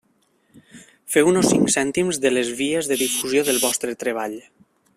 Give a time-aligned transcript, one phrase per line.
[1.15, 4.39] Feu-nos cinc cèntims de les vies de difusió del vostre treball.